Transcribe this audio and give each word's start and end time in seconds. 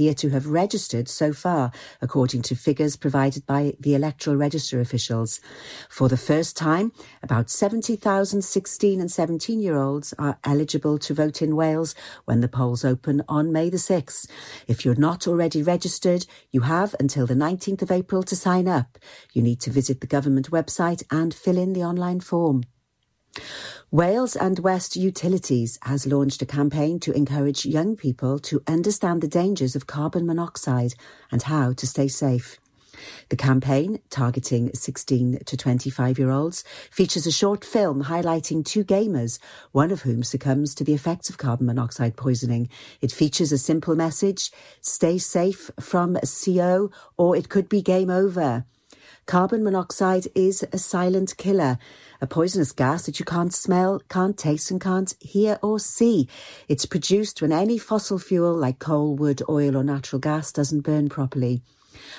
appear 0.00 0.14
to 0.14 0.30
have 0.30 0.46
registered 0.46 1.10
so 1.10 1.30
far, 1.30 1.70
according 2.00 2.40
to 2.40 2.54
figures 2.54 2.96
provided 2.96 3.44
by 3.44 3.74
the 3.78 3.94
Electoral 3.94 4.34
Register 4.34 4.80
officials. 4.80 5.40
For 5.90 6.08
the 6.08 6.16
first 6.16 6.56
time, 6.56 6.92
about 7.22 7.50
70,000 7.50 8.40
16 8.40 8.98
and 8.98 9.12
17 9.12 9.60
year 9.60 9.76
olds 9.76 10.14
are 10.18 10.38
eligible 10.42 10.98
to 11.00 11.12
vote 11.12 11.42
in 11.42 11.54
Wales 11.54 11.94
when 12.24 12.40
the 12.40 12.48
polls 12.48 12.82
open 12.82 13.22
on 13.28 13.52
May 13.52 13.68
the 13.68 13.76
6th. 13.76 14.26
If 14.66 14.86
you're 14.86 14.94
not 14.94 15.28
already 15.28 15.62
registered, 15.62 16.24
you 16.50 16.62
have 16.62 16.94
until 16.98 17.26
the 17.26 17.34
19th 17.34 17.82
of 17.82 17.90
April 17.90 18.22
to 18.22 18.34
sign 18.34 18.68
up. 18.68 18.98
You 19.34 19.42
need 19.42 19.60
to 19.60 19.70
visit 19.70 20.00
the 20.00 20.06
government 20.06 20.50
website 20.50 21.02
and 21.10 21.34
fill 21.34 21.58
in 21.58 21.74
the 21.74 21.84
online 21.84 22.20
form. 22.20 22.62
Wales 23.90 24.36
and 24.36 24.58
West 24.60 24.96
Utilities 24.96 25.78
has 25.82 26.06
launched 26.06 26.42
a 26.42 26.46
campaign 26.46 27.00
to 27.00 27.12
encourage 27.12 27.66
young 27.66 27.96
people 27.96 28.38
to 28.38 28.62
understand 28.66 29.20
the 29.20 29.28
dangers 29.28 29.74
of 29.74 29.86
carbon 29.86 30.26
monoxide 30.26 30.94
and 31.32 31.42
how 31.42 31.72
to 31.72 31.86
stay 31.86 32.08
safe. 32.08 32.58
The 33.30 33.36
campaign, 33.36 34.00
targeting 34.10 34.70
16 34.74 35.40
to 35.46 35.56
25 35.56 36.18
year 36.18 36.30
olds, 36.30 36.64
features 36.90 37.26
a 37.26 37.32
short 37.32 37.64
film 37.64 38.04
highlighting 38.04 38.64
two 38.64 38.84
gamers, 38.84 39.38
one 39.72 39.90
of 39.90 40.02
whom 40.02 40.22
succumbs 40.22 40.74
to 40.76 40.84
the 40.84 40.94
effects 40.94 41.30
of 41.30 41.38
carbon 41.38 41.66
monoxide 41.66 42.16
poisoning. 42.16 42.68
It 43.00 43.12
features 43.12 43.52
a 43.52 43.58
simple 43.58 43.96
message, 43.96 44.50
stay 44.80 45.18
safe 45.18 45.70
from 45.80 46.16
CO 46.16 46.90
or 47.16 47.36
it 47.36 47.48
could 47.48 47.68
be 47.68 47.82
game 47.82 48.10
over. 48.10 48.66
Carbon 49.26 49.62
monoxide 49.62 50.26
is 50.34 50.66
a 50.72 50.78
silent 50.78 51.36
killer, 51.36 51.78
a 52.20 52.26
poisonous 52.26 52.72
gas 52.72 53.06
that 53.06 53.18
you 53.18 53.24
can't 53.24 53.54
smell, 53.54 54.02
can't 54.08 54.36
taste, 54.36 54.70
and 54.70 54.80
can't 54.80 55.14
hear 55.20 55.58
or 55.62 55.78
see. 55.78 56.28
It's 56.68 56.86
produced 56.86 57.40
when 57.40 57.52
any 57.52 57.78
fossil 57.78 58.18
fuel 58.18 58.54
like 58.54 58.78
coal, 58.78 59.16
wood, 59.16 59.42
oil, 59.48 59.76
or 59.76 59.84
natural 59.84 60.20
gas 60.20 60.52
doesn't 60.52 60.82
burn 60.82 61.08
properly. 61.08 61.62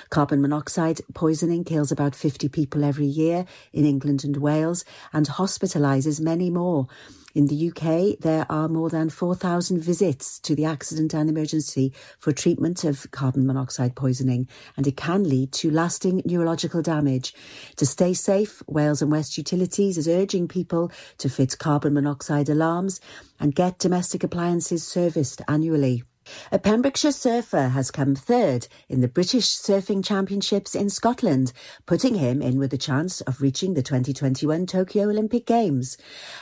Carbon 0.09 0.41
monoxide 0.41 1.02
poisoning 1.13 1.63
kills 1.63 1.91
about 1.91 2.16
50 2.16 2.50
people 2.50 2.83
every 2.83 3.05
year 3.05 3.45
in 3.73 3.86
England 3.86 4.23
and 4.23 4.38
Wales 4.38 4.86
and 5.14 5.27
hospitalises 5.27 6.19
many 6.19 6.50
more. 6.50 6.88
In 7.33 7.47
the 7.47 7.69
UK, 7.69 8.19
there 8.19 8.45
are 8.49 8.67
more 8.67 8.89
than 8.89 9.09
4,000 9.09 9.80
visits 9.80 10.38
to 10.39 10.53
the 10.53 10.66
accident 10.66 11.14
and 11.14 11.30
emergency 11.30 11.94
for 12.19 12.33
treatment 12.33 12.83
of 12.83 13.09
carbon 13.11 13.47
monoxide 13.47 13.95
poisoning, 13.95 14.49
and 14.75 14.86
it 14.86 14.97
can 14.97 15.23
lead 15.23 15.53
to 15.53 15.72
lasting 15.72 16.22
neurological 16.25 16.81
damage. 16.81 17.33
To 17.77 17.86
stay 17.86 18.14
safe, 18.14 18.61
Wales 18.67 19.02
and 19.02 19.11
West 19.11 19.38
Utilities 19.38 19.97
is 19.97 20.09
urging 20.09 20.49
people 20.49 20.92
to 21.19 21.30
fit 21.30 21.58
carbon 21.58 21.94
monoxide 21.94 22.49
alarms 22.49 22.99
and 23.39 23.55
get 23.55 23.80
domestic 23.80 24.25
appliances 24.25 24.86
serviced 24.86 25.42
annually. 25.47 26.03
A 26.52 26.59
Pembrokeshire 26.59 27.11
surfer 27.11 27.69
has 27.69 27.91
come 27.91 28.14
third 28.14 28.67
in 28.88 29.02
the 29.02 29.08
British 29.08 29.47
Surfing 29.47 30.05
Championships 30.05 30.75
in 30.75 30.89
Scotland, 30.89 31.52
putting 31.86 32.16
him 32.16 32.41
in 32.41 32.59
with 32.59 32.73
a 32.73 32.77
chance 32.77 33.22
of 33.22 33.41
reaching 33.41 33.73
the 33.73 33.81
2021 33.81 34.66
Tokyo 34.66 35.09
Olympic 35.09 35.45
Games. 35.45 35.97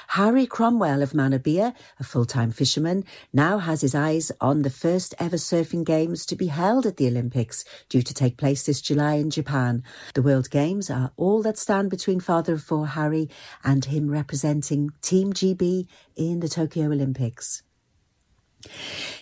Harry 0.09 0.45
Cromwell 0.45 1.01
of 1.01 1.13
Manorbier, 1.13 1.73
a 1.99 2.03
full-time 2.03 2.51
fisherman, 2.51 3.05
now 3.31 3.59
has 3.59 3.81
his 3.81 3.95
eyes 3.95 4.31
on 4.41 4.63
the 4.63 4.69
first 4.69 5.15
ever 5.17 5.37
surfing 5.37 5.85
games 5.85 6.25
to 6.25 6.35
be 6.35 6.47
held 6.47 6.85
at 6.85 6.97
the 6.97 7.07
Olympics, 7.07 7.63
due 7.87 8.01
to 8.01 8.13
take 8.13 8.37
place 8.37 8.63
this 8.65 8.81
July 8.81 9.13
in 9.13 9.29
Japan. 9.29 9.83
The 10.13 10.21
World 10.21 10.49
Games 10.49 10.89
are 10.89 11.13
all 11.15 11.41
that 11.43 11.57
stand 11.57 11.89
between 11.89 12.19
father 12.19 12.53
of 12.53 12.63
four 12.63 12.87
Harry 12.87 13.29
and 13.63 13.85
him 13.85 14.09
representing 14.09 14.89
Team 15.01 15.31
GB 15.31 15.87
in 16.15 16.41
the 16.41 16.49
Tokyo 16.49 16.87
Olympics. 16.87 17.63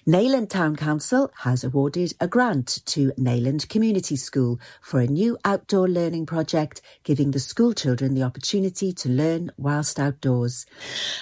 Neyland 0.07 0.49
Town 0.49 0.75
Council 0.77 1.29
has 1.39 1.65
awarded 1.65 2.13
a 2.21 2.29
grant 2.29 2.79
to 2.85 3.11
Neyland 3.19 3.67
Community 3.67 4.15
School 4.15 4.57
for 4.81 5.01
a 5.01 5.05
new 5.07 5.37
outdoor 5.43 5.89
learning 5.89 6.25
project, 6.25 6.81
giving 7.03 7.31
the 7.31 7.39
school 7.39 7.73
children 7.73 8.13
the 8.13 8.23
opportunity 8.23 8.93
to 8.93 9.09
learn 9.09 9.51
whilst 9.57 9.99
outdoors. 9.99 10.65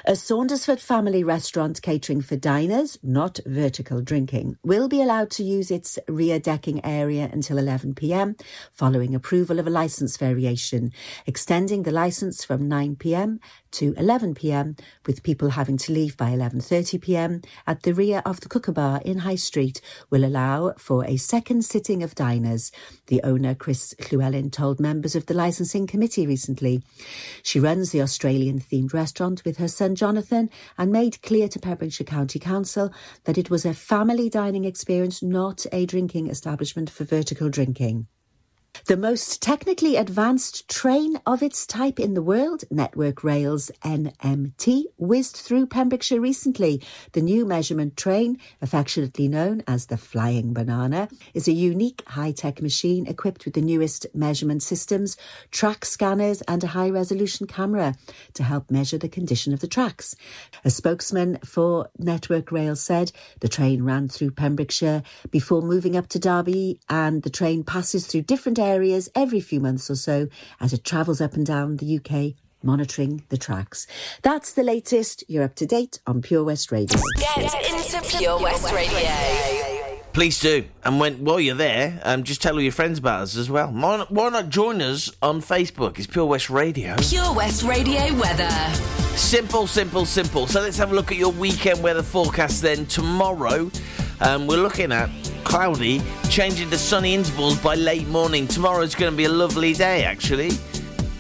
A 0.06 0.12
Saundersfoot 0.12 0.79
family 0.79 1.23
restaurant 1.23 1.81
catering 1.81 2.22
for 2.22 2.35
diners, 2.35 3.00
not 3.01 3.40
vertical 3.47 4.01
drinking, 4.01 4.57
will 4.63 4.88
be 4.88 5.01
allowed 5.01 5.31
to 5.31 5.44
use 5.44 5.72
its 5.72 5.97
rear 6.07 6.40
decking 6.40 6.85
area 6.85 7.28
until 7.34 7.57
11pm, 7.57 8.40
following 8.72 9.16
approval 9.16 9.57
of 9.57 9.66
a 9.66 9.72
licence 9.72 10.16
variation, 10.16 10.91
extending 11.25 11.84
the 11.84 11.91
licence 11.91 12.45
from 12.45 12.69
9pm 12.69 13.40
to 13.72 13.94
11pm, 13.94 14.79
with 15.07 15.23
people 15.23 15.50
having 15.50 15.78
to 15.78 15.91
leave 15.91 16.16
by 16.16 16.29
11.30pm 16.29 17.44
at 17.66 17.81
the 17.81 17.94
rear 17.94 18.04
of 18.13 18.39
the 18.41 18.49
Kookaburra 18.49 19.01
in 19.03 19.19
High 19.19 19.35
Street 19.35 19.81
will 20.09 20.23
allow 20.23 20.73
for 20.77 21.03
a 21.05 21.17
second 21.17 21.66
sitting 21.66 22.03
of 22.03 22.13
diners, 22.13 22.71
the 23.07 23.21
owner 23.23 23.55
Chris 23.55 23.95
Llewellyn 24.11 24.51
told 24.51 24.79
members 24.79 25.16
of 25.16 25.25
the 25.25 25.33
licensing 25.33 25.88
committee 25.88 26.27
recently. 26.27 26.83
She 27.41 27.59
runs 27.59 27.91
the 27.91 28.01
Australian 28.01 28.59
themed 28.59 28.93
restaurant 28.93 29.43
with 29.43 29.57
her 29.57 29.67
son 29.67 29.95
Jonathan 29.95 30.49
and 30.77 30.91
made 30.91 31.21
clear 31.23 31.47
to 31.47 31.59
Pembrokeshire 31.59 32.05
County 32.05 32.38
Council 32.38 32.93
that 33.23 33.38
it 33.38 33.49
was 33.49 33.66
a 33.66 33.73
family 33.73 34.29
dining 34.29 34.66
experience, 34.66 35.23
not 35.23 35.66
a 35.72 35.85
drinking 35.85 36.29
establishment 36.29 36.89
for 36.89 37.03
vertical 37.05 37.49
drinking. 37.49 38.07
The 38.84 38.97
most 38.97 39.41
technically 39.41 39.96
advanced 39.96 40.68
train 40.68 41.19
of 41.25 41.41
its 41.41 41.66
type 41.66 42.00
in 42.00 42.13
the 42.13 42.22
world, 42.22 42.66
Network 42.69 43.24
Rail's 43.24 43.72
NMT, 43.84 44.84
whizzed 44.97 45.38
through 45.38 45.68
Pembrokeshire 45.68 46.19
recently. 46.19 46.81
The 47.14 47.22
new 47.22 47.46
measurement 47.46 47.96
train, 47.97 48.38
affectionately 48.62 49.28
known 49.28 49.64
as 49.66 49.85
the 49.85 49.97
Flying 49.97 50.53
Banana, 50.53 51.08
is 51.34 51.47
a 51.47 51.53
unique 51.53 52.03
high-tech 52.08 52.62
machine 52.62 53.08
equipped 53.08 53.46
with 53.46 53.53
the 53.53 53.62
newest 53.62 54.06
measurement 54.14 54.62
systems, 54.62 55.18
track 55.52 55.85
scanners 55.85 56.41
and 56.44 56.64
a 56.64 56.68
high-resolution 56.68 57.47
camera 57.47 57.96
to 58.34 58.44
help 58.44 58.69
measure 58.69 58.97
the 58.97 59.09
condition 59.09 59.53
of 59.53 59.62
the 59.62 59.68
tracks. 59.68 60.16
A 60.64 60.69
spokesman 60.69 61.40
for 61.46 61.90
Network 61.97 62.52
Rail 62.52 62.75
said 62.75 63.12
the 63.40 63.47
train 63.47 63.84
ran 63.84 64.09
through 64.09 64.31
Pembrokeshire 64.31 65.02
before 65.31 65.62
moving 65.62 65.96
up 65.96 66.08
to 66.09 66.19
Derby 66.19 66.80
and 66.90 67.24
the 67.24 67.30
train 67.30 67.64
passes 67.64 68.06
through 68.06 68.24
different 68.24 68.59
areas 68.66 69.09
every 69.16 69.40
few 69.40 69.59
months 69.59 69.90
or 69.90 69.96
so 69.96 70.28
as 70.59 70.74
it 70.74 70.84
travels 70.84 71.22
up 71.22 71.34
and 71.34 71.46
down 71.46 71.78
the 71.78 71.98
UK 71.98 72.34
monitoring 72.64 73.24
the 73.30 73.38
tracks. 73.38 73.88
That's 74.24 74.53
the 74.53 74.64
latest. 74.64 75.24
You're 75.28 75.44
up 75.44 75.56
to 75.56 75.66
date 75.66 76.00
on 76.08 76.22
Pure 76.22 76.46
West 76.46 76.72
Radio. 76.72 77.00
Get 77.18 77.53
into 77.70 78.18
Pure 78.18 78.42
West 78.42 78.74
Radio. 78.74 79.96
Please 80.14 80.40
do. 80.40 80.64
And 80.84 81.00
when 81.00 81.26
while 81.26 81.40
you're 81.40 81.56
there, 81.56 82.00
um, 82.03 82.24
just 82.24 82.42
tell 82.42 82.53
all 82.53 82.62
your 82.62 82.72
friends 82.72 83.00
about 83.00 83.22
us 83.22 83.36
as 83.36 83.50
well. 83.50 83.68
Why 83.68 83.98
not, 83.98 84.12
why 84.12 84.30
not 84.30 84.50
join 84.50 84.82
us 84.82 85.12
on 85.22 85.42
Facebook? 85.42 85.97
It's 85.97 86.08
Pure 86.08 86.26
West 86.28 86.50
Radio. 86.50 86.96
Pure 86.97 87.34
West 87.34 87.64
Radio 87.64 88.14
weather. 88.16 88.50
Simple, 89.16 89.68
simple, 89.68 90.06
simple. 90.06 90.47
So 90.47 90.62
let's 90.62 90.78
have 90.78 90.92
a 90.92 90.96
look 90.96 91.12
at 91.12 91.18
your 91.18 91.32
weekend 91.34 91.84
weather 91.84 92.02
forecast 92.03 92.62
then. 92.62 92.86
Tomorrow, 92.86 93.70
um, 94.22 94.47
we're 94.47 94.62
looking 94.62 94.92
at 94.92 95.09
cloudy, 95.45 96.01
changing 96.29 96.69
to 96.72 96.78
sunny 96.78 97.13
intervals 97.13 97.57
by 97.59 97.75
late 97.75 98.07
morning. 98.09 98.45
Tomorrow's 98.47 98.94
going 98.94 99.11
to 99.11 99.16
be 99.16 99.23
a 99.23 99.29
lovely 99.29 99.73
day, 99.73 100.03
actually. 100.03 100.50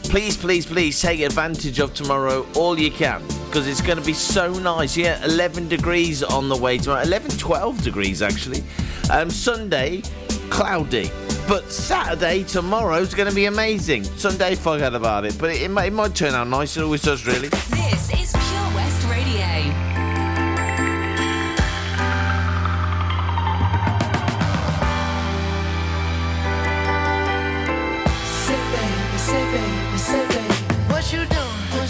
Please, 0.03 0.35
please, 0.35 0.65
please 0.65 1.01
take 1.01 1.21
advantage 1.21 1.79
of 1.79 1.93
tomorrow 1.93 2.45
all 2.55 2.77
you 2.77 2.91
can 2.91 3.25
because 3.55 3.67
it's 3.67 3.81
going 3.81 3.97
to 3.97 4.03
be 4.05 4.13
so 4.13 4.51
nice. 4.51 4.97
Yeah, 4.97 5.23
11 5.23 5.69
degrees 5.69 6.23
on 6.23 6.49
the 6.49 6.57
way 6.57 6.77
tomorrow. 6.77 7.03
11, 7.03 7.31
12 7.37 7.83
degrees 7.83 8.21
actually. 8.21 8.63
Um, 9.09 9.29
Sunday, 9.29 10.01
cloudy. 10.49 11.09
But 11.47 11.71
Saturday, 11.71 12.43
tomorrow's 12.43 13.13
going 13.13 13.29
to 13.29 13.35
be 13.35 13.45
amazing. 13.45 14.03
Sunday, 14.03 14.55
forget 14.55 14.93
about 14.95 15.25
it. 15.25 15.37
But 15.37 15.51
it, 15.51 15.61
it, 15.63 15.69
might, 15.69 15.85
it 15.85 15.93
might 15.93 16.15
turn 16.15 16.33
out 16.33 16.47
nice. 16.47 16.75
It 16.75 16.83
always 16.83 17.01
does, 17.01 17.25
really. 17.25 17.49
This 17.49 18.13
is 18.13 18.44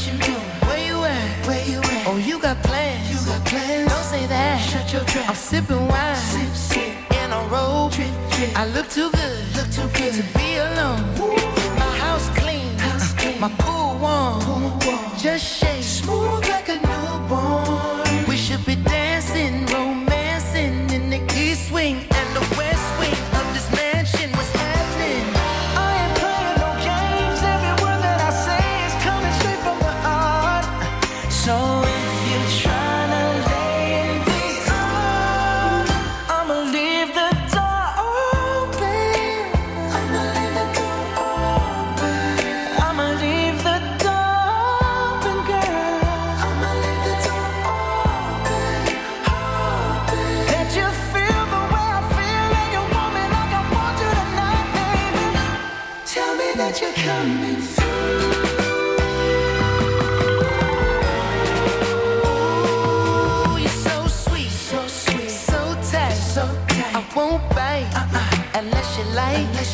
What 0.05 0.13
you 0.13 0.19
doing? 0.19 0.49
Where 0.67 0.85
you 0.85 1.03
at? 1.03 1.47
Where 1.47 1.65
you 1.65 1.79
at? 1.79 2.05
Oh, 2.05 2.17
you 2.17 2.39
got 2.39 2.61
plans. 2.61 3.09
You 3.09 3.17
got 3.25 3.43
plans. 3.43 3.91
Don't 3.91 4.03
say 4.03 4.27
that. 4.27 4.57
Shut 4.61 4.93
your 4.93 5.03
trap. 5.05 5.29
I'm 5.29 5.35
sipping 5.35 5.87
wine. 5.87 6.15
Sip, 6.15 6.53
sip. 6.53 6.93
In 7.23 7.31
a 7.31 7.41
robe. 7.49 7.91
Trip, 7.91 8.13
trip. 8.29 8.51
I 8.55 8.67
look 8.67 8.87
too 8.87 9.09
good. 9.09 9.55
Look 9.55 9.71
too 9.71 9.89
good 9.97 10.13
to 10.13 10.23
be 10.37 10.57
alone. 10.57 11.01
My 11.81 11.91
house 11.97 12.29
clean. 12.37 12.77
House 12.77 13.13
clean. 13.13 13.39
My 13.39 13.49
pool 13.57 13.97
warm. 13.97 14.41
Pool 14.41 14.77
warm. 14.85 15.17
Just 15.17 15.43
shake. 15.43 15.81
Smooth 15.81 16.47
like 16.49 16.69
a 16.69 16.77
newborn. 16.85 18.27
We 18.27 18.37
should 18.37 18.63
be 18.63 18.75
dancing, 18.75 19.65
romancing 19.65 20.87
in 20.91 21.09
the 21.09 21.21
east 21.35 21.71
wing 21.71 22.05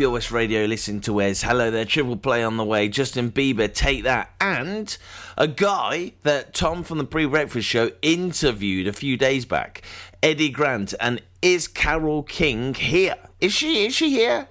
Pure 0.00 0.12
West 0.12 0.30
Radio. 0.30 0.64
Listen 0.64 1.00
to 1.02 1.12
Wes. 1.12 1.42
Hello 1.42 1.70
there, 1.70 1.84
triple 1.84 2.16
play 2.16 2.42
on 2.42 2.56
the 2.56 2.64
way. 2.64 2.88
Justin 2.88 3.30
Bieber, 3.30 3.70
take 3.70 4.02
that. 4.04 4.30
And 4.40 4.96
a 5.36 5.46
guy 5.46 6.12
that 6.22 6.54
Tom 6.54 6.84
from 6.84 6.96
the 6.96 7.04
Pre 7.04 7.26
Breakfast 7.26 7.68
Show 7.68 7.90
interviewed 8.00 8.88
a 8.88 8.94
few 8.94 9.18
days 9.18 9.44
back, 9.44 9.82
Eddie 10.22 10.48
Grant. 10.48 10.94
And 11.00 11.20
is 11.42 11.68
Carol 11.68 12.22
King 12.22 12.72
here? 12.72 13.16
Is 13.42 13.52
she? 13.52 13.84
Is 13.84 13.94
she 13.94 14.08
here? 14.08 14.48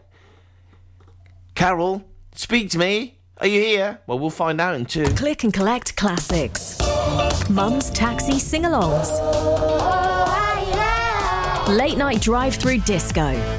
Carol, 1.56 2.04
speak 2.36 2.70
to 2.70 2.78
me. 2.78 3.18
Are 3.40 3.48
you 3.48 3.60
here? 3.60 4.02
Well, 4.06 4.20
we'll 4.20 4.30
find 4.30 4.62
out 4.62 4.76
in 4.76 4.86
two. 4.86 5.06
Click 5.16 5.44
and 5.44 5.52
collect 5.52 5.96
classics. 5.96 6.78
Mum's 7.50 7.90
taxi 7.90 8.38
sing 8.38 8.66
alongs. 8.66 9.10
Oh, 9.12 10.10
Late 11.70 11.98
night 11.98 12.22
drive 12.22 12.54
through 12.54 12.82
disco. 12.82 13.59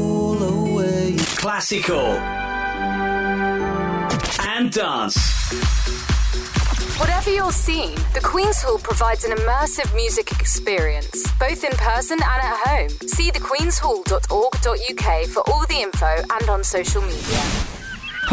classical, 1.41 2.13
and 4.45 4.71
dance. 4.71 5.17
Whatever 6.99 7.31
your 7.31 7.51
scene, 7.51 7.95
the 8.13 8.19
Queen's 8.21 8.61
Hall 8.61 8.77
provides 8.77 9.23
an 9.23 9.35
immersive 9.35 9.91
music 9.95 10.31
experience, 10.33 11.25
both 11.39 11.63
in 11.63 11.71
person 11.77 12.19
and 12.21 12.43
at 12.43 12.57
home. 12.67 12.89
See 13.07 13.31
thequeenshall.org.uk 13.31 15.25
for 15.29 15.49
all 15.49 15.65
the 15.65 15.81
info 15.81 16.15
and 16.29 16.47
on 16.47 16.63
social 16.63 17.01
media. 17.01 17.17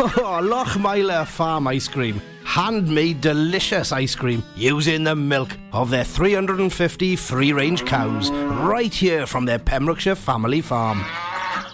Oh, 0.00 0.40
Lochmeyler 0.42 1.26
Farm 1.26 1.66
Ice 1.68 1.88
Cream. 1.88 2.20
Handmade 2.44 3.22
delicious 3.22 3.90
ice 3.90 4.14
cream 4.14 4.44
using 4.54 5.02
the 5.02 5.16
milk 5.16 5.56
of 5.72 5.88
their 5.90 6.04
350 6.04 7.16
free 7.16 7.52
range 7.52 7.84
cows 7.86 8.30
right 8.30 8.92
here 8.92 9.26
from 9.26 9.46
their 9.46 9.58
Pembrokeshire 9.58 10.14
family 10.14 10.60
farm. 10.60 11.04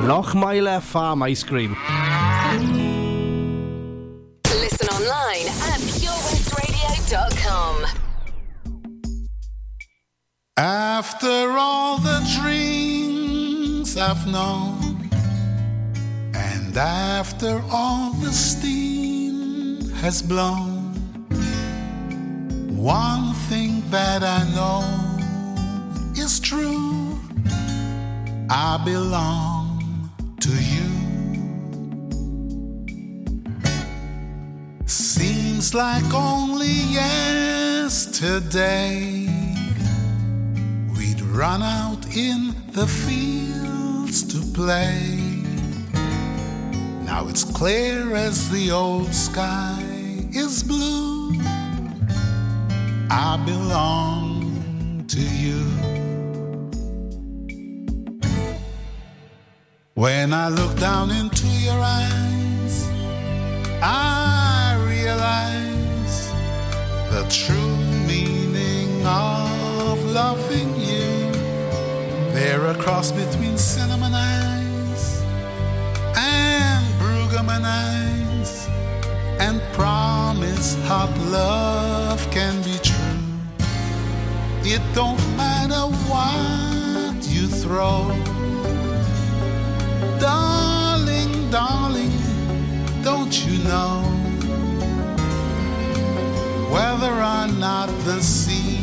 Lochmeyler 0.00 0.80
Farm 0.82 1.22
Ice 1.22 1.42
Cream. 1.42 1.74
Listen 4.46 4.88
online 4.88 5.48
at 5.72 5.80
purewestradio.com. 5.98 7.86
After 10.58 11.50
all 11.58 11.98
the 11.98 12.20
dreams 12.40 13.96
I've 13.96 14.26
known, 14.26 15.08
and 16.34 16.76
after 16.76 17.62
all 17.72 18.12
the 18.12 18.32
steam 18.32 19.88
has 20.02 20.20
blown, 20.22 20.92
one 22.68 23.34
thing 23.48 23.82
that 23.90 24.22
I 24.22 24.44
know 24.54 24.84
is 26.22 26.38
true. 26.38 27.18
I 28.48 28.80
belong 28.84 29.55
to 30.40 30.50
you. 30.50 30.90
Seems 34.86 35.74
like 35.74 36.12
only 36.14 36.76
yesterday 36.92 38.48
we'd 40.96 41.20
run 41.22 41.62
out 41.62 42.06
in 42.16 42.54
the 42.72 42.86
fields 42.86 44.22
to 44.32 44.40
play. 44.52 45.16
Now 47.04 47.28
it's 47.28 47.44
clear 47.44 48.14
as 48.14 48.50
the 48.50 48.70
old 48.70 49.14
sky 49.14 49.82
is 50.32 50.62
blue. 50.62 51.34
I 53.10 53.36
belong 53.46 55.04
to 55.08 55.20
you. 55.20 55.95
When 59.96 60.34
I 60.34 60.50
look 60.50 60.78
down 60.78 61.10
into 61.10 61.46
your 61.46 61.80
eyes, 61.80 62.86
I 63.82 64.76
realize 64.86 66.30
the 67.08 67.24
true 67.30 67.76
meaning 68.06 69.06
of 69.06 70.04
loving 70.04 70.68
you. 70.78 71.32
They're 72.34 72.66
a 72.66 72.74
cross 72.74 73.10
between 73.10 73.56
cinnamon 73.56 74.12
eyes 74.12 75.22
and 76.14 76.84
Brueggemann 77.00 77.64
eyes, 77.64 78.68
and 79.40 79.62
promise 79.72 80.76
hot 80.84 81.16
love 81.30 82.20
can 82.30 82.60
be 82.60 82.76
true. 82.82 83.22
It 84.62 84.82
don't 84.94 85.16
matter 85.38 85.86
what 86.10 87.26
you 87.30 87.46
throw. 87.48 88.12
Darling, 90.20 91.50
darling, 91.50 92.12
don't 93.02 93.34
you 93.44 93.62
know 93.64 94.02
whether 96.70 97.12
or 97.12 97.46
not 97.58 97.88
the 98.04 98.20
sea 98.22 98.78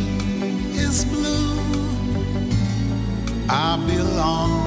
is 0.76 1.06
blue? 1.06 1.60
I 3.50 3.78
belong 3.88 4.63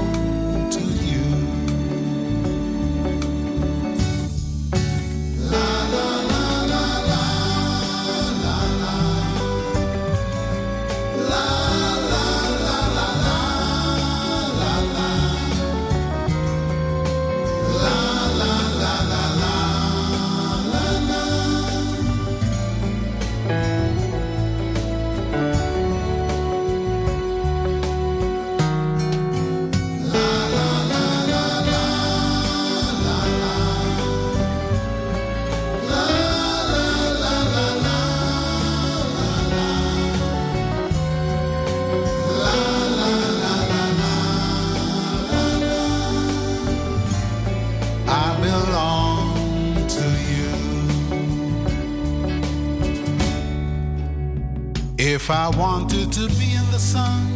If 55.26 55.32
I 55.32 55.48
wanted 55.58 56.12
to 56.12 56.28
be 56.38 56.54
in 56.54 56.70
the 56.70 56.78
sun, 56.78 57.26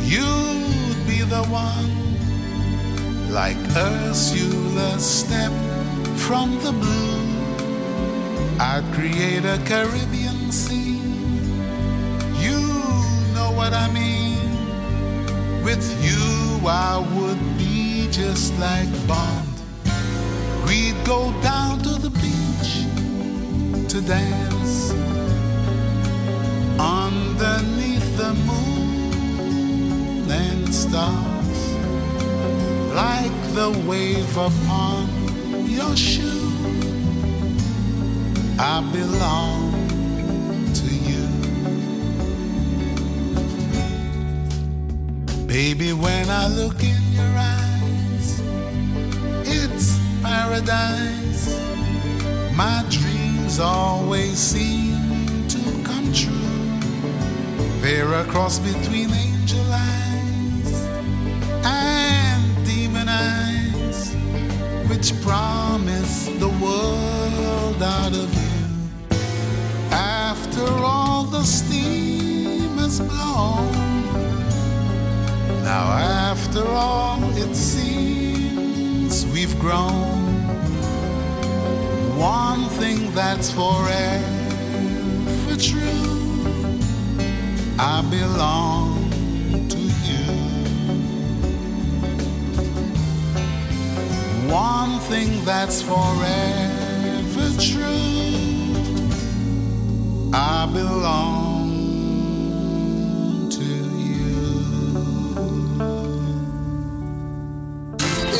you'd 0.00 1.06
be 1.06 1.20
the 1.20 1.44
one 1.50 1.92
like 3.30 3.58
Ursula 3.76 4.98
step 4.98 5.52
from 6.16 6.58
the 6.60 6.72
blue. 6.72 7.20
I'd 8.58 8.90
create 8.94 9.44
a 9.44 9.58
Caribbean 9.66 10.50
scene. 10.50 11.52
You 12.40 12.58
know 13.34 13.52
what 13.54 13.74
I 13.74 13.92
mean. 13.92 14.40
With 15.62 15.84
you, 16.02 16.66
I 16.66 17.06
would 17.16 17.58
be 17.58 18.08
just 18.10 18.58
like 18.58 18.88
Bond. 19.06 19.46
We'd 20.66 20.96
go 21.04 21.38
down 21.42 21.80
to 21.80 21.90
the 21.90 22.08
beach 22.08 22.86
to 23.90 24.00
dance 24.00 24.55
underneath 27.38 28.16
the 28.16 28.32
moon 28.48 30.30
and 30.30 30.74
stars, 30.74 31.74
like 32.94 33.54
the 33.54 33.70
wave 33.86 34.36
upon 34.36 35.06
your 35.68 35.94
shoe. 35.94 36.50
I 38.58 38.80
belong 38.90 39.72
to 40.72 40.86
you. 41.10 41.26
Baby, 45.46 45.92
when 45.92 46.30
I 46.30 46.48
look 46.48 46.82
in 46.82 47.02
your 47.12 47.34
eyes, 47.36 48.40
it's 49.44 49.98
paradise. 50.22 51.60
My 52.56 52.82
dreams 52.88 53.60
always 53.60 54.38
seem. 54.38 54.95
They're 57.86 58.14
a 58.14 58.24
cross 58.24 58.58
between 58.58 59.12
angel 59.12 59.64
eyes 59.70 60.72
and 61.64 62.66
demon 62.66 63.08
eyes, 63.08 64.12
which 64.88 65.14
promise 65.22 66.26
the 66.40 66.48
world 66.48 67.80
out 67.80 68.12
of 68.12 68.28
you. 68.34 69.18
After 69.92 70.66
all 70.66 71.26
the 71.26 71.44
steam 71.44 72.76
has 72.78 72.98
blown, 72.98 73.70
now 75.62 75.86
after 76.32 76.66
all 76.66 77.22
it 77.36 77.54
seems 77.54 79.24
we've 79.26 79.56
grown. 79.60 80.24
One 82.18 82.68
thing 82.80 83.12
that's 83.14 83.52
forever 83.52 84.26
true. 85.56 86.25
I 87.78 88.00
belong 88.10 89.10
to 89.68 89.78
you. 89.78 90.24
One 94.50 94.98
thing 95.00 95.44
that's 95.44 95.82
forever 95.82 97.50
true. 97.60 98.72
I 100.32 100.66
belong 100.72 101.66
to 103.50 103.62
you. 103.62 104.24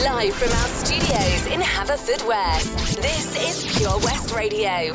Live 0.03 0.35
from 0.35 0.53
our 0.53 0.69
studios 0.69 1.47
in 1.53 1.61
Haverfordwest, 1.61 2.97
this 3.03 3.37
is 3.37 3.77
Pure 3.77 3.99
West 3.99 4.35
Radio. 4.35 4.95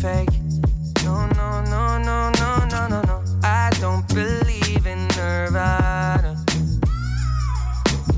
fake. 0.00 0.30
No, 1.04 1.26
no, 1.34 1.60
no, 1.62 1.98
no, 1.98 2.30
no, 2.30 2.66
no, 2.70 2.88
no, 2.88 3.02
no. 3.02 3.24
I 3.42 3.70
don't 3.80 4.06
believe 4.14 4.86
in 4.86 5.08
Nirvana. 5.16 6.36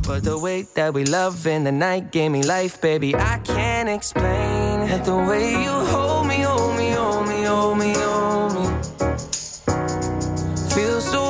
But 0.07 0.25
the 0.25 0.39
way 0.39 0.67
that 0.75 0.93
we 0.93 1.05
love 1.05 1.47
in 1.47 1.65
the 1.65 1.73
night 1.73 2.13
gave 2.13 2.33
me 2.33 2.43
life, 2.43 2.81
baby. 2.83 3.15
I 3.15 3.39
can't 3.39 3.89
explain 3.89 4.81
it. 4.91 5.05
The 5.05 5.17
way 5.17 5.53
you 5.53 5.77
hold 5.93 6.27
me, 6.27 6.41
hold 6.41 6.77
me, 6.77 6.91
hold 6.91 7.29
me, 7.29 7.43
hold 7.45 7.79
me, 7.79 7.95
hold 7.97 8.53
me. 8.57 8.67
Feel 10.75 11.01
so 11.01 11.30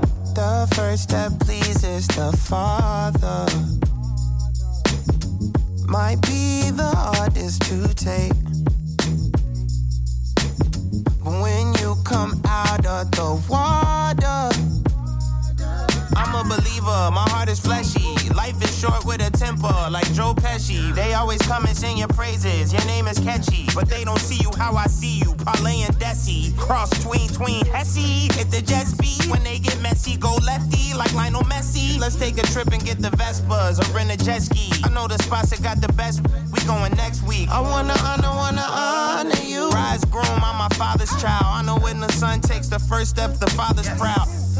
The 0.61 0.75
first 0.75 1.03
step 1.09 1.31
pleases 1.39 2.05
the 2.09 2.31
Father. 2.37 3.47
Might 5.87 6.21
be 6.21 6.69
the 6.69 6.85
hardest 6.85 7.63
to 7.63 7.87
take. 7.95 8.37
But 11.23 11.41
when 11.41 11.73
you 11.81 11.95
come 12.05 12.39
out 12.45 12.85
of 12.85 13.09
the 13.09 13.43
water, 13.49 14.51
I'm 16.15 16.35
a 16.35 16.43
believer, 16.43 17.09
my 17.11 17.27
heart 17.31 17.49
is 17.49 17.59
fleshy. 17.59 18.00
Life 18.35 18.61
is 18.63 18.79
short 18.79 19.05
with 19.05 19.21
a 19.21 19.29
temper, 19.31 19.73
like 19.89 20.11
Joe 20.13 20.33
Pesci. 20.33 20.93
They 20.95 21.13
always 21.13 21.41
come 21.41 21.65
and 21.65 21.75
sing 21.75 21.97
your 21.97 22.07
praises, 22.09 22.71
your 22.71 22.85
name 22.85 23.07
is 23.07 23.19
catchy. 23.19 23.67
But 23.75 23.89
they 23.89 24.03
don't 24.03 24.19
see 24.19 24.37
you 24.41 24.51
how 24.57 24.75
I 24.75 24.87
see 24.87 25.19
you, 25.19 25.35
Parlay 25.35 25.81
and 25.81 25.95
Desi. 25.95 26.57
Cross 26.57 27.03
tween, 27.03 27.27
tween, 27.29 27.65
Hesse. 27.65 28.27
Hit 28.35 28.49
the 28.51 28.61
jet 28.61 28.87
speed, 28.87 29.29
when 29.29 29.43
they 29.43 29.59
get 29.59 29.79
messy, 29.81 30.17
go 30.17 30.35
lefty, 30.35 30.93
like 30.95 31.13
Lionel 31.13 31.43
Messi. 31.43 31.99
Let's 31.99 32.15
take 32.15 32.37
a 32.37 32.43
trip 32.43 32.67
and 32.71 32.83
get 32.83 32.99
the 33.01 33.09
Vespas 33.09 33.79
or 33.79 33.95
rent 33.95 34.11
a 34.11 34.17
jet 34.17 34.41
ski. 34.41 34.71
I 34.83 34.89
know 34.89 35.07
the 35.07 35.17
spots 35.23 35.49
that 35.51 35.61
got 35.61 35.81
the 35.81 35.91
best, 35.93 36.21
we 36.51 36.59
going 36.65 36.93
next 36.95 37.23
week. 37.23 37.49
I 37.49 37.59
wanna 37.59 37.95
honor, 38.03 38.29
wanna 38.29 38.65
honor 38.67 39.41
you. 39.43 39.69
Rise 39.71 40.05
groom, 40.05 40.25
I'm 40.27 40.57
my 40.57 40.69
father's 40.75 41.11
child. 41.21 41.45
I 41.45 41.61
know 41.63 41.77
when 41.79 41.99
the 41.99 42.11
son 42.13 42.41
takes 42.41 42.67
the 42.67 42.79
first 42.79 43.11
step, 43.11 43.35
the 43.35 43.49
father's 43.51 43.89
proud. 43.99 44.27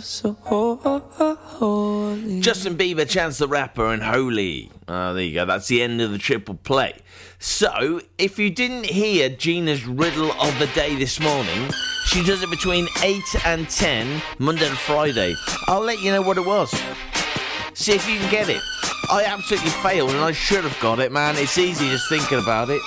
Feel 0.00 0.36
so 0.42 1.36
holy. 1.58 2.40
Justin 2.40 2.76
Bieber, 2.76 3.08
Chance 3.08 3.38
the 3.38 3.48
Rapper, 3.48 3.92
and 3.92 4.02
Holy. 4.02 4.70
Oh, 4.86 5.14
there 5.14 5.22
you 5.22 5.34
go. 5.34 5.44
That's 5.44 5.68
the 5.68 5.82
end 5.82 6.00
of 6.00 6.10
the 6.10 6.18
triple 6.18 6.54
play. 6.54 6.94
So, 7.38 8.00
if 8.18 8.38
you 8.38 8.50
didn't 8.50 8.86
hear 8.86 9.28
Gina's 9.28 9.86
riddle 9.86 10.32
of 10.32 10.58
the 10.58 10.66
day 10.68 10.94
this 10.96 11.20
morning, 11.20 11.70
she 12.06 12.24
does 12.24 12.42
it 12.42 12.50
between 12.50 12.88
8 13.02 13.22
and 13.44 13.68
10, 13.68 14.22
Monday 14.38 14.68
to 14.68 14.76
Friday. 14.76 15.34
I'll 15.66 15.80
let 15.80 16.00
you 16.00 16.10
know 16.10 16.22
what 16.22 16.36
it 16.36 16.46
was. 16.46 16.70
See 17.74 17.92
if 17.92 18.08
you 18.08 18.18
can 18.18 18.30
get 18.30 18.48
it. 18.48 18.60
I 19.10 19.24
absolutely 19.24 19.70
failed 19.70 20.10
and 20.10 20.20
I 20.20 20.32
should 20.32 20.64
have 20.64 20.78
got 20.80 20.98
it, 20.98 21.12
man. 21.12 21.36
It's 21.36 21.56
easy 21.56 21.88
just 21.88 22.08
thinking 22.08 22.38
about 22.38 22.68
it. 22.70 22.82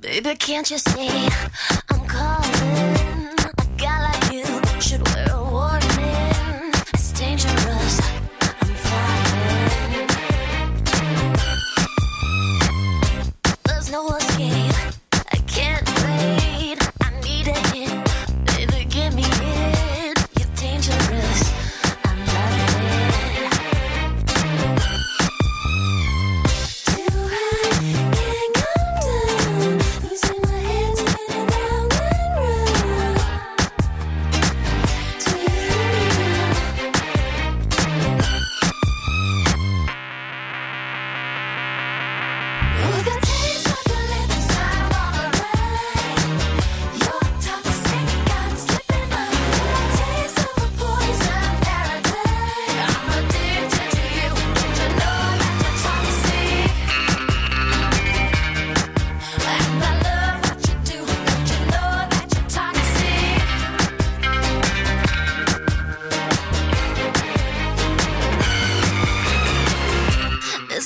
Baby, 0.00 0.34
can't 0.36 0.70
you 0.70 0.78
see 0.78 1.28
I'm 1.90 2.06
calling? 2.06 2.43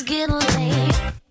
Getting 0.09 0.39
late 0.57 1.28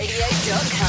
radio.com. 0.00 0.87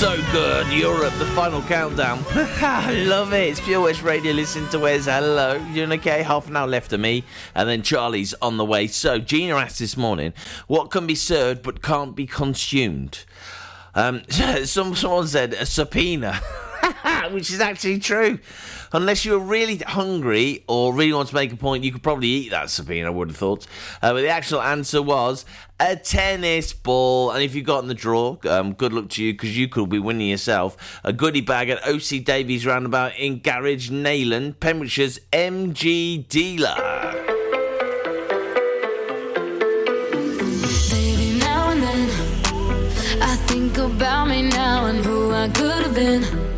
and 0.00 0.72
Europe, 0.72 1.12
the 1.18 1.26
final 1.26 1.60
countdown. 1.62 2.22
I 2.30 2.92
love 3.06 3.32
it. 3.32 3.50
It's 3.50 3.60
Pure 3.60 3.80
West 3.80 4.02
Radio. 4.02 4.32
Listen 4.32 4.68
to 4.68 4.78
Wes. 4.78 5.06
Hello. 5.06 5.54
You 5.54 5.74
doing 5.86 5.98
okay? 5.98 6.22
Half 6.22 6.48
an 6.48 6.56
hour 6.56 6.68
left 6.68 6.92
of 6.92 7.00
me. 7.00 7.24
And 7.54 7.68
then 7.68 7.82
Charlie's 7.82 8.32
on 8.34 8.58
the 8.58 8.64
way. 8.64 8.86
So, 8.86 9.18
Gina 9.18 9.56
asked 9.56 9.80
this 9.80 9.96
morning, 9.96 10.34
what 10.68 10.92
can 10.92 11.08
be 11.08 11.16
served 11.16 11.64
but 11.64 11.82
can't 11.82 12.14
be 12.14 12.26
consumed? 12.26 13.24
Um, 13.96 14.22
some, 14.28 14.94
someone 14.94 15.26
said 15.26 15.54
a 15.54 15.66
subpoena. 15.66 16.40
which 17.30 17.52
is 17.52 17.60
actually 17.60 17.98
true. 17.98 18.38
Unless 18.92 19.24
you're 19.24 19.38
really 19.38 19.78
hungry 19.78 20.64
or 20.66 20.94
really 20.94 21.12
want 21.12 21.28
to 21.28 21.34
make 21.34 21.52
a 21.52 21.56
point, 21.56 21.84
you 21.84 21.92
could 21.92 22.02
probably 22.02 22.28
eat 22.28 22.50
that 22.50 22.70
subpoena, 22.70 23.08
I 23.08 23.10
would 23.10 23.28
have 23.28 23.36
thought. 23.36 23.66
Uh, 24.02 24.12
but 24.12 24.22
the 24.22 24.28
actual 24.28 24.60
answer 24.60 25.02
was 25.02 25.44
a 25.78 25.96
tennis 25.96 26.72
ball. 26.72 27.30
And 27.30 27.42
if 27.42 27.54
you 27.54 27.62
got 27.62 27.82
in 27.82 27.88
the 27.88 27.94
draw, 27.94 28.36
um, 28.44 28.72
good 28.74 28.92
luck 28.92 29.10
to 29.10 29.24
you 29.24 29.32
because 29.32 29.56
you 29.56 29.68
could 29.68 29.88
be 29.88 29.98
winning 29.98 30.28
yourself 30.28 31.00
a 31.04 31.12
goodie 31.12 31.40
bag 31.40 31.68
at 31.68 31.86
OC 31.86 32.24
Davies 32.24 32.66
Roundabout 32.66 33.16
in 33.18 33.40
Garage 33.40 33.90
Neyland, 33.90 34.58
Pembrokeshire's 34.60 35.20
MG 35.32 36.26
dealer. 36.28 37.36
About 43.98 44.28
me 44.28 44.42
now 44.42 44.86
and 44.86 45.04
who 45.04 45.32
I 45.32 45.48
could 45.48 45.82
have 45.82 45.94
been. 45.94 46.57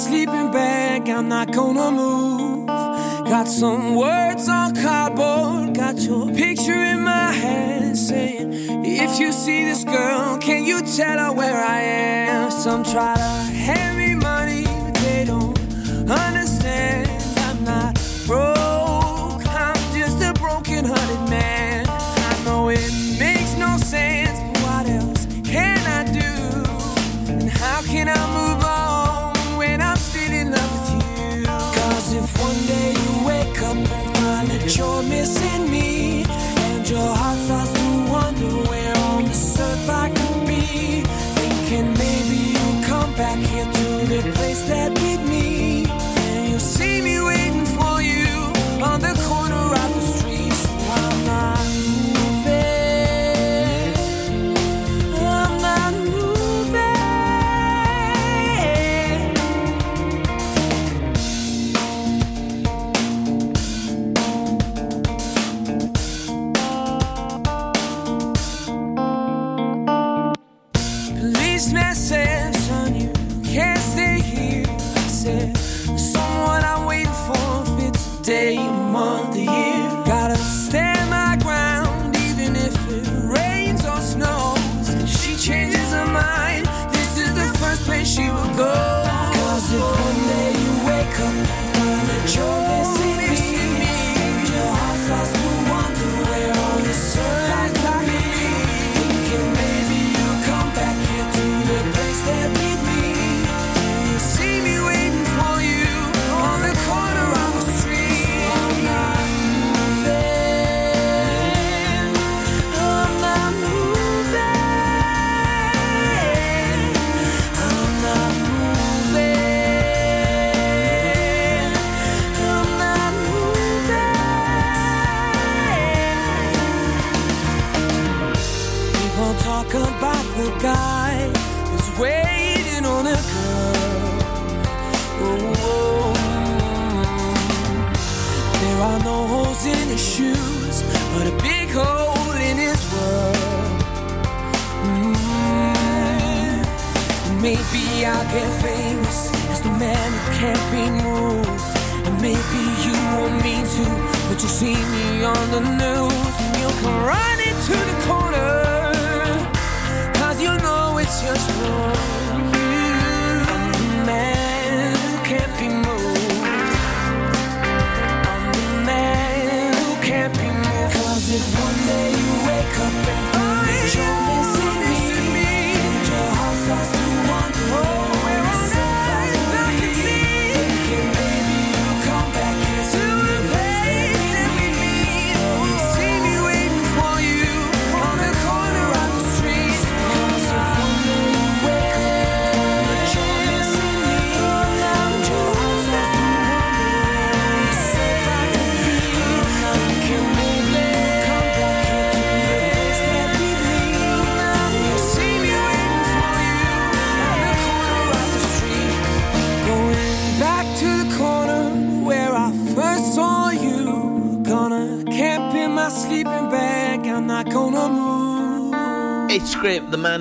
sleeping 0.00 0.50
bag, 0.50 1.08
I'm 1.10 1.28
not 1.28 1.52
gonna 1.52 1.90
move. 1.90 2.66
Got 2.66 3.46
some 3.48 3.94
words 3.94 4.48
on 4.48 4.74
cardboard, 4.74 5.74
got 5.74 5.98
your 5.98 6.32
picture 6.32 6.82
in 6.92 7.00
my 7.02 7.30
hand 7.32 7.98
saying, 7.98 8.48
If 8.84 9.20
you 9.20 9.30
see 9.30 9.64
this 9.64 9.84
girl, 9.84 10.38
can 10.38 10.64
you 10.64 10.80
tell 10.96 11.18
her 11.18 11.32
where 11.32 11.62
I 11.62 11.80
am? 11.80 12.50
Some 12.50 12.82
try 12.82 13.14
to 13.14 13.52
hand 13.66 13.89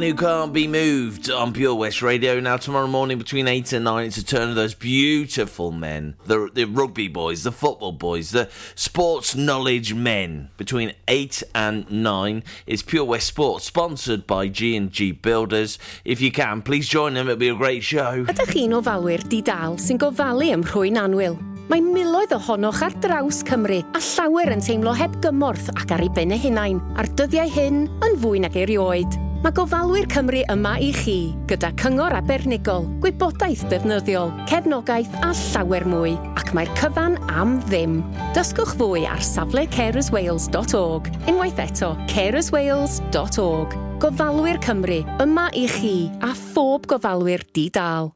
who 0.09 0.15
can't 0.15 0.53
be 0.53 0.67
moved 0.67 1.29
on 1.29 1.53
Pure 1.53 1.75
West 1.75 2.01
Radio. 2.01 2.39
Now, 2.39 2.57
tomorrow 2.57 2.87
morning 2.87 3.19
between 3.19 3.47
8 3.47 3.73
and 3.73 3.85
9, 3.85 4.07
it's 4.07 4.17
a 4.17 4.25
turn 4.25 4.49
of 4.49 4.55
those 4.55 4.73
beautiful 4.73 5.71
men 5.71 6.15
the, 6.25 6.49
the 6.51 6.65
rugby 6.65 7.07
boys, 7.07 7.43
the 7.43 7.51
football 7.51 7.91
boys, 7.91 8.31
the 8.31 8.49
sports 8.73 9.35
knowledge 9.35 9.93
men. 9.93 10.49
Between 10.57 10.93
8 11.07 11.43
and 11.53 11.91
9 11.91 12.43
is 12.65 12.81
Pure 12.81 13.05
West 13.05 13.27
Sports, 13.27 13.65
sponsored 13.65 14.25
by 14.25 14.47
G&G 14.47 15.11
Builders. 15.11 15.77
If 16.03 16.21
you 16.21 16.31
can, 16.31 16.63
please 16.63 16.87
join 16.87 17.13
them, 17.13 17.27
it'll 17.27 17.37
be 17.37 17.49
a 17.49 17.55
great 17.55 17.83
show. 17.83 18.25
Ydych 18.25 18.55
chi'n 18.55 18.73
ofalwyr 18.81 19.21
di-dal 19.29 19.77
sy'n 19.77 20.01
gofalu 20.01 20.49
ym 20.57 20.65
Rhwy'n 20.65 20.97
Anwyl? 21.05 21.37
Mae 21.69 21.85
miloedd 21.85 22.33
ohonoch 22.33 22.81
ar 22.81 22.97
draws 22.97 23.43
Cymru 23.45 23.83
a 23.93 24.01
llawer 24.01 24.55
yn 24.57 24.65
teimlo 24.65 24.97
heb 24.97 25.21
gymorth 25.21 25.69
ac 25.77 25.93
ar 25.93 26.01
ei 26.01 26.13
ben 26.17 26.33
eu 26.33 26.41
hunain 26.49 26.81
a'r 26.97 27.13
dyddiau 27.13 27.57
hyn 27.59 27.83
yn 28.09 28.23
fwy 28.25 28.41
nag 28.41 28.57
erioed. 28.57 29.28
Mae 29.39 29.53
gofalwyr 29.55 30.03
Cymru 30.11 30.41
yma 30.51 30.73
i 30.83 30.89
chi, 30.91 31.31
gyda 31.47 31.69
cyngor 31.79 32.11
abernigol, 32.17 32.89
gwybodaeth 32.99 33.63
defnyddiol, 33.71 34.33
cefnogaeth 34.51 35.15
a 35.23 35.31
llawer 35.31 35.87
mwy, 35.87 36.17
ac 36.35 36.51
mae'r 36.57 36.73
cyfan 36.75 37.15
am 37.31 37.55
ddim. 37.69 38.01
Dysgwch 38.35 38.75
fwy 38.81 39.07
ar 39.07 39.23
safle 39.23 39.63
carerswales.org, 39.71 41.07
unwaith 41.31 41.63
eto 41.69 41.95
carerswales.org. 42.11 43.79
Gofalwyr 43.99 44.57
Cymru, 44.63 45.03
yma 45.19 45.49
i 45.51 45.67
chi 45.67 46.09
a 46.25 46.31
phob 46.31 46.85
gofalwyr. 46.87 47.43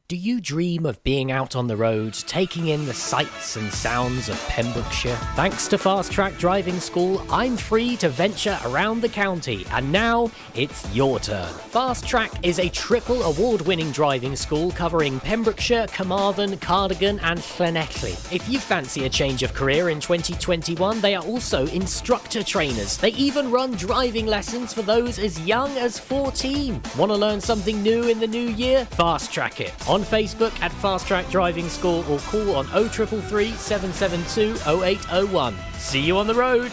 Do 0.08 0.16
you 0.16 0.40
dream 0.40 0.86
of 0.86 1.02
being 1.02 1.30
out 1.30 1.54
on 1.54 1.66
the 1.66 1.76
road, 1.76 2.14
taking 2.14 2.68
in 2.68 2.86
the 2.86 2.94
sights 2.94 3.56
and 3.56 3.70
sounds 3.70 4.30
of 4.30 4.40
Pembrokeshire? 4.48 5.16
Thanks 5.36 5.68
to 5.68 5.76
Fast 5.76 6.10
Track 6.10 6.38
Driving 6.38 6.80
School, 6.80 7.22
I'm 7.30 7.58
free 7.58 7.96
to 7.98 8.08
venture 8.08 8.58
around 8.64 9.02
the 9.02 9.10
county, 9.10 9.66
and 9.72 9.92
now 9.92 10.30
it's 10.54 10.88
your 10.94 11.20
turn. 11.20 11.52
Fast 11.52 12.08
Track 12.08 12.32
is 12.42 12.58
a 12.58 12.70
triple 12.70 13.22
award 13.22 13.60
winning 13.62 13.90
driving 13.90 14.36
school 14.36 14.70
covering 14.70 15.20
Pembrokeshire, 15.20 15.86
Carmarthen, 15.88 16.56
Cardigan, 16.60 17.18
and 17.20 17.40
Llanelli. 17.40 18.12
If 18.34 18.48
you 18.48 18.58
fancy 18.58 19.04
a 19.04 19.10
change 19.10 19.42
of 19.42 19.52
career 19.52 19.90
in 19.90 20.00
2021, 20.00 21.02
they 21.02 21.14
are 21.14 21.24
also 21.24 21.66
instructor 21.66 22.42
trainers. 22.42 22.96
They 22.96 23.10
even 23.10 23.50
run 23.50 23.72
driving 23.72 24.24
lessons 24.24 24.72
for 24.72 24.80
those 24.80 25.18
as 25.18 25.38
young 25.40 25.73
as 25.76 25.98
14. 25.98 26.80
Want 26.96 27.10
to 27.10 27.16
learn 27.16 27.40
something 27.40 27.82
new 27.82 28.08
in 28.08 28.20
the 28.20 28.26
new 28.26 28.48
year? 28.48 28.84
Fast 28.86 29.32
Track 29.32 29.60
it 29.60 29.72
on 29.88 30.02
Facebook 30.02 30.58
at 30.60 30.72
Fast 30.72 31.06
Track 31.06 31.28
Driving 31.30 31.68
School 31.68 32.04
or 32.10 32.18
call 32.20 32.56
on 32.56 32.66
0333 32.66 33.52
772 33.52 34.56
0801. 34.84 35.54
See 35.78 36.00
you 36.00 36.18
on 36.18 36.26
the 36.26 36.34
road. 36.34 36.72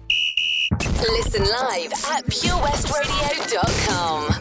Listen 0.85 1.43
live 1.43 1.91
at 2.09 2.25
purewestradio.com. 2.25 4.40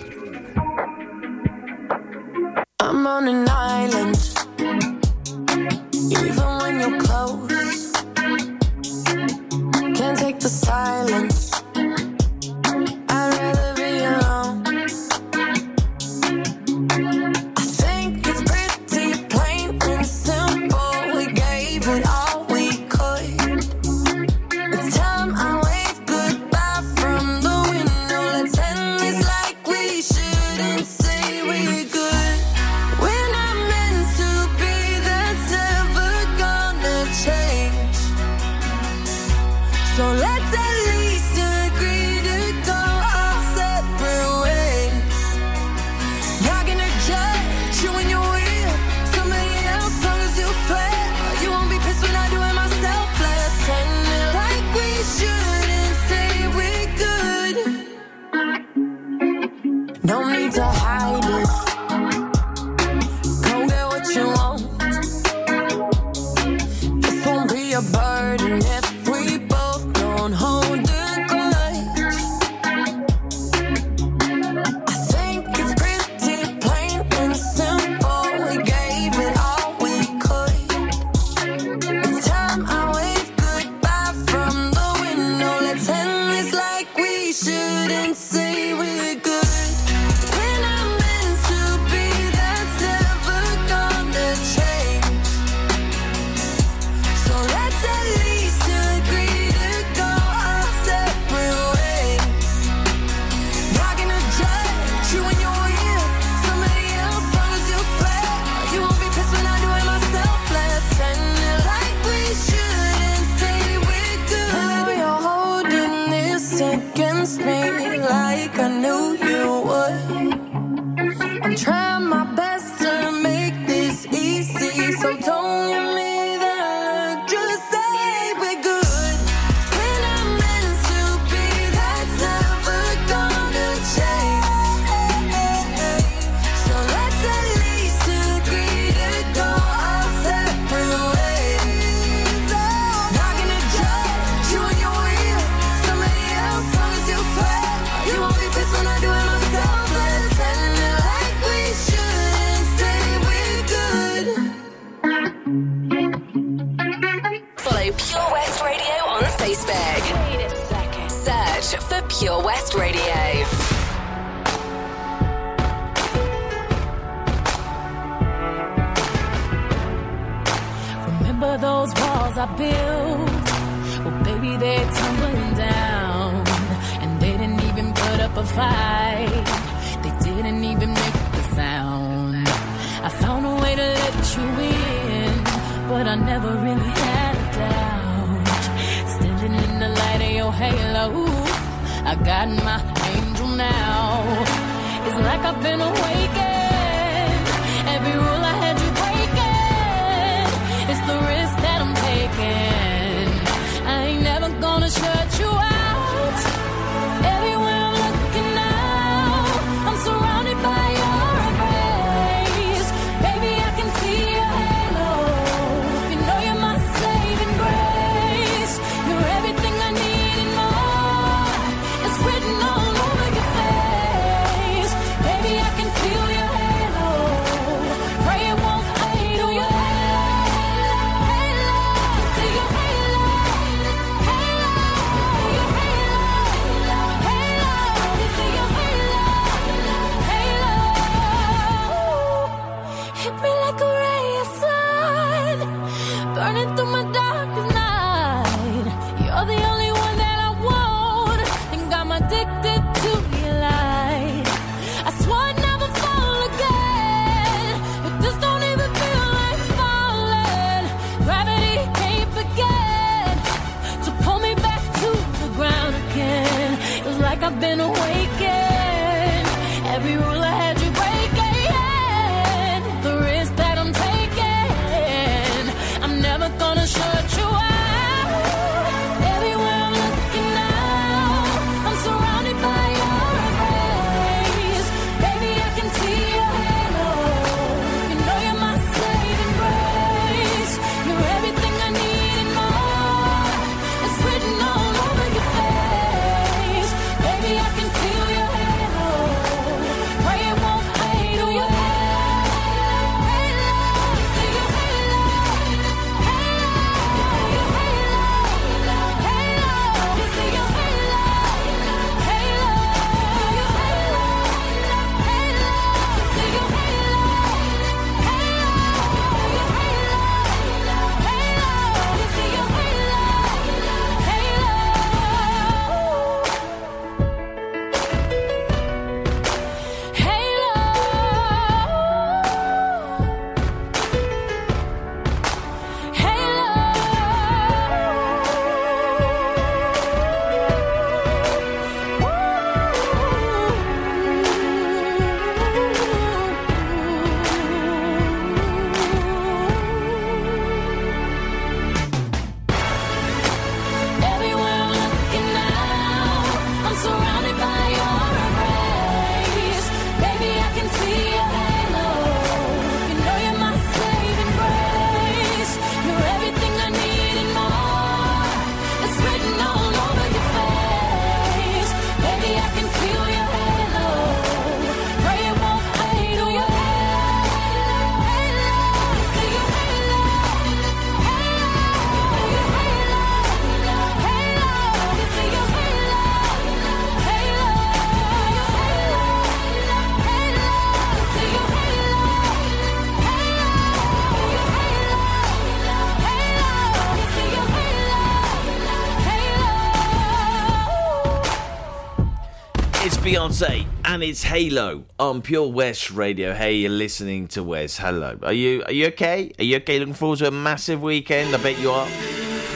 Beyonce 403.50 403.84
and 404.04 404.22
it's 404.22 404.44
Halo 404.44 405.04
on 405.18 405.42
Pure 405.42 405.72
West 405.72 406.12
Radio. 406.12 406.54
Hey, 406.54 406.76
you're 406.76 406.90
listening 406.90 407.48
to 407.48 407.64
Wes. 407.64 407.98
Hello. 407.98 408.38
Are 408.44 408.52
you 408.52 408.84
are 408.84 408.92
you 408.92 409.08
okay? 409.08 409.50
Are 409.58 409.64
you 409.64 409.78
okay? 409.78 409.98
Looking 409.98 410.14
forward 410.14 410.38
to 410.38 410.46
a 410.46 410.50
massive 410.52 411.02
weekend? 411.02 411.52
I 411.52 411.60
bet 411.60 411.76
you 411.80 411.90
are. 411.90 412.06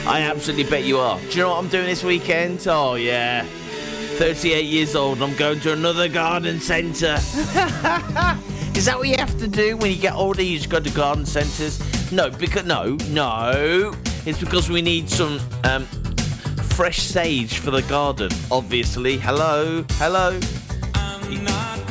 I 0.05 0.21
absolutely 0.29 0.69
bet 0.69 0.83
you 0.83 0.97
are. 0.97 1.17
Do 1.17 1.27
you 1.27 1.37
know 1.37 1.51
what 1.51 1.63
I'm 1.63 1.69
doing 1.69 1.85
this 1.85 2.03
weekend? 2.03 2.67
Oh 2.67 2.95
yeah. 2.95 3.45
38 4.17 4.65
years 4.65 4.97
old. 4.97 5.21
I'm 5.21 5.33
going 5.37 5.61
to 5.61 5.71
another 5.71 6.09
garden 6.09 6.59
centre. 6.59 7.15
Is 8.75 8.83
that 8.85 8.95
what 8.97 9.07
you 9.07 9.15
have 9.15 9.37
to 9.39 9.47
do 9.47 9.77
when 9.77 9.91
you 9.91 9.97
get 9.97 10.13
older? 10.13 10.41
You 10.41 10.57
just 10.57 10.69
go 10.69 10.81
to 10.81 10.89
garden 10.89 11.25
centres? 11.25 11.79
No, 12.11 12.29
because 12.29 12.65
no, 12.65 12.97
no. 13.11 13.93
It's 14.25 14.39
because 14.41 14.69
we 14.69 14.81
need 14.81 15.09
some 15.09 15.39
um, 15.63 15.85
fresh 16.75 16.99
sage 16.99 17.59
for 17.59 17.71
the 17.71 17.83
garden. 17.83 18.29
Obviously. 18.51 19.17
Hello, 19.17 19.85
hello. 19.91 20.37
Not. 21.31 21.84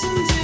Pure 0.00 0.39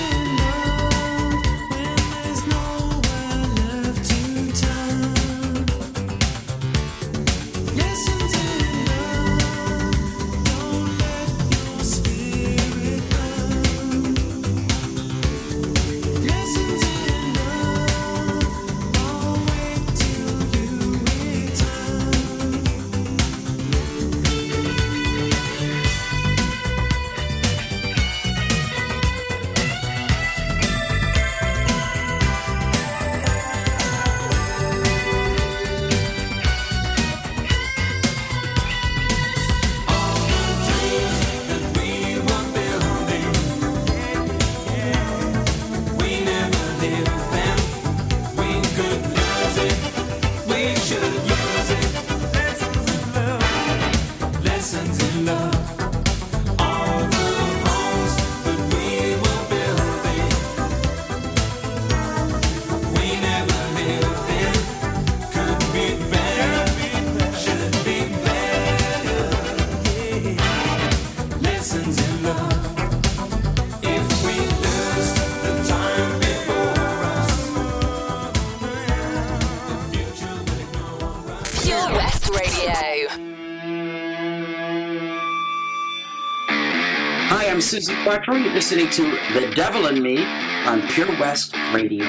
Hi, 87.69 87.79
I'm 87.89 88.05
Quattro. 88.05 88.37
You're 88.37 88.55
listening 88.55 88.89
to 88.91 89.03
The 89.35 89.53
Devil 89.57 89.87
and 89.87 90.01
Me 90.01 90.25
on 90.67 90.87
Pure 90.87 91.19
West 91.19 91.53
Radio. 91.73 92.05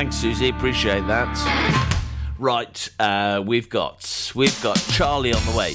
Thanks, 0.00 0.16
Susie. 0.16 0.48
Appreciate 0.48 1.06
that. 1.08 1.28
Right, 2.38 2.88
uh, 2.98 3.44
we've 3.46 3.68
got 3.68 4.32
we've 4.34 4.62
got 4.62 4.78
Charlie 4.92 5.34
on 5.34 5.44
the 5.44 5.54
way. 5.54 5.74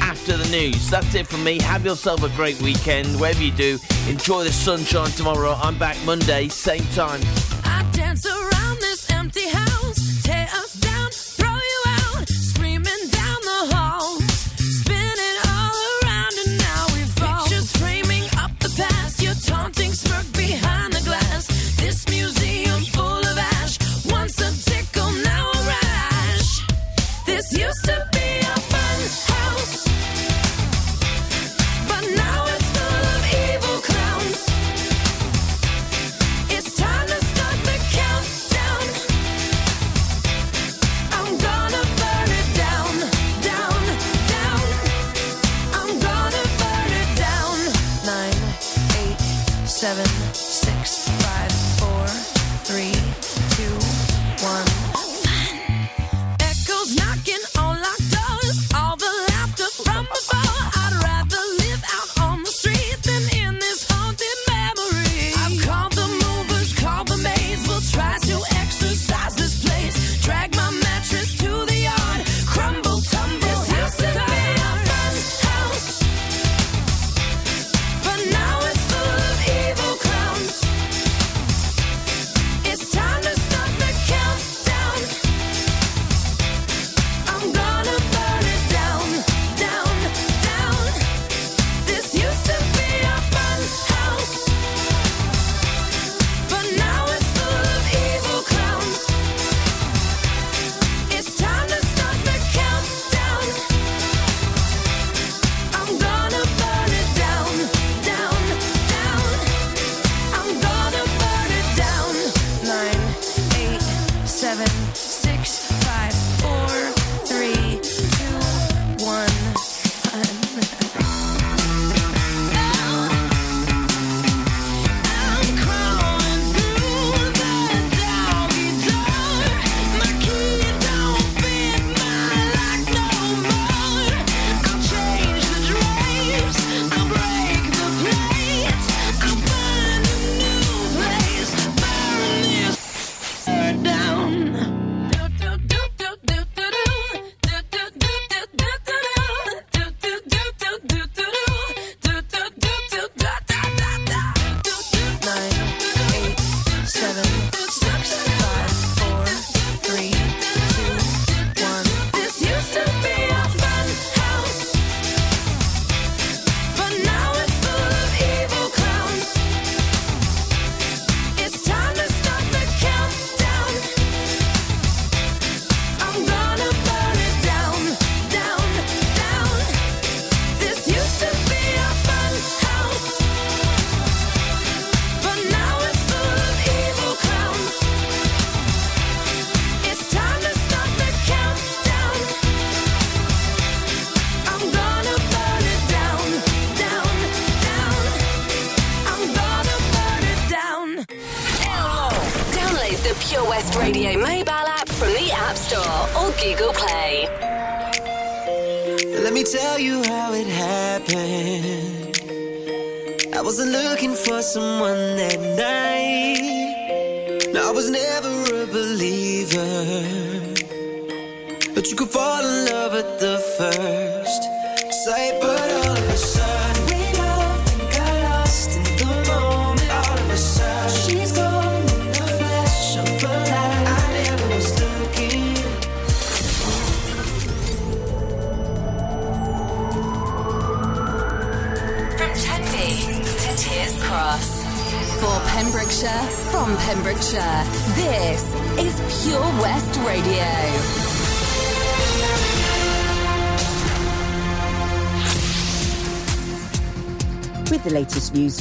After 0.00 0.36
the 0.36 0.48
news, 0.50 0.90
that's 0.90 1.14
it 1.14 1.28
from 1.28 1.44
me. 1.44 1.60
Have 1.60 1.84
yourself 1.84 2.24
a 2.24 2.30
great 2.30 2.60
weekend, 2.60 3.06
wherever 3.20 3.40
you 3.40 3.52
do. 3.52 3.78
Enjoy 4.08 4.42
the 4.42 4.50
sunshine 4.50 5.10
tomorrow. 5.10 5.52
I'm 5.62 5.78
back 5.78 5.96
Monday, 6.04 6.48
same 6.48 6.82
time. 6.96 7.20
I 7.62 7.88
dance 7.92 8.26
around 8.26 8.80
this 8.80 9.08
empty 9.08 9.48
house, 9.48 10.20
tear 10.24 10.48
us 10.54 10.74
six, 50.68 51.08
five, 51.22 51.52
four, 51.78 52.06
three. 52.64 53.07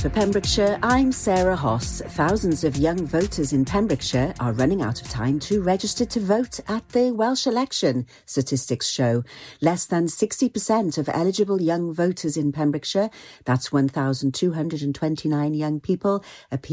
For 0.01 0.09
Pembrokeshire, 0.11 0.77
I'm 0.83 1.11
Sarah 1.11 1.55
Hoss. 1.55 2.03
Thousands 2.05 2.63
of 2.63 2.77
young 2.77 3.07
voters 3.07 3.51
in 3.51 3.65
Pembrokeshire 3.65 4.35
are 4.39 4.53
running 4.53 4.83
out 4.83 5.01
of 5.01 5.09
time 5.09 5.39
to 5.39 5.61
register 5.63 6.05
to 6.05 6.19
vote 6.19 6.59
at 6.67 6.87
the 6.89 7.11
Welsh 7.11 7.47
election, 7.47 8.05
statistics 8.27 8.87
show. 8.87 9.23
Less 9.59 9.85
than 9.85 10.05
60% 10.05 10.99
of 10.99 11.09
eligible 11.09 11.59
young 11.59 11.91
voters 11.91 12.37
in 12.37 12.51
Pembrokeshire, 12.51 13.09
that's 13.45 13.71
1,229 13.71 15.53
young 15.55 15.79
people, 15.79 16.23
appear 16.51 16.57